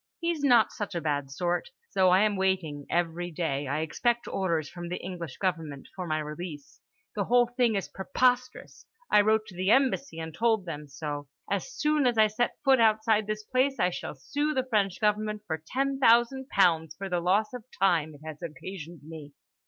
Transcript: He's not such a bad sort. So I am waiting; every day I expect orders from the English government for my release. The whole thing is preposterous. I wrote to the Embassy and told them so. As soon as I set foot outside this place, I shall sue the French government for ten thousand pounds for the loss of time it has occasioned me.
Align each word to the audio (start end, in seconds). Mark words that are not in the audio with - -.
He's 0.19 0.41
not 0.43 0.71
such 0.71 0.95
a 0.95 0.99
bad 0.99 1.29
sort. 1.29 1.69
So 1.91 2.09
I 2.09 2.21
am 2.23 2.35
waiting; 2.35 2.87
every 2.89 3.29
day 3.29 3.67
I 3.67 3.81
expect 3.81 4.27
orders 4.27 4.67
from 4.67 4.89
the 4.89 4.97
English 4.97 5.37
government 5.37 5.89
for 5.95 6.07
my 6.07 6.17
release. 6.17 6.81
The 7.15 7.25
whole 7.25 7.45
thing 7.55 7.75
is 7.75 7.87
preposterous. 7.87 8.87
I 9.11 9.21
wrote 9.21 9.45
to 9.45 9.55
the 9.55 9.69
Embassy 9.69 10.17
and 10.17 10.33
told 10.33 10.65
them 10.65 10.87
so. 10.87 11.27
As 11.51 11.71
soon 11.73 12.07
as 12.07 12.17
I 12.17 12.25
set 12.25 12.57
foot 12.65 12.79
outside 12.79 13.27
this 13.27 13.43
place, 13.43 13.77
I 13.79 13.91
shall 13.91 14.15
sue 14.15 14.55
the 14.55 14.65
French 14.67 14.99
government 14.99 15.43
for 15.45 15.61
ten 15.67 15.99
thousand 15.99 16.49
pounds 16.49 16.95
for 16.95 17.07
the 17.07 17.19
loss 17.19 17.53
of 17.53 17.63
time 17.79 18.15
it 18.15 18.21
has 18.25 18.41
occasioned 18.41 19.03
me. 19.03 19.33